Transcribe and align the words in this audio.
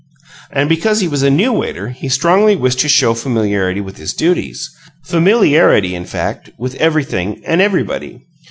And 0.51 0.67
because 0.67 0.99
he 0.99 1.07
was 1.07 1.21
a 1.21 1.29
new 1.29 1.53
waiter 1.53 1.89
he 1.89 2.09
strongly 2.09 2.55
wished 2.55 2.79
to 2.79 2.89
show 2.89 3.13
familiarity 3.13 3.81
with 3.81 3.97
his 3.97 4.15
duties 4.15 4.67
familiarity, 5.05 5.93
in 5.93 6.05
fact, 6.05 6.49
with 6.57 6.73
everything 6.77 7.39
and 7.45 7.61
everybody. 7.61 8.25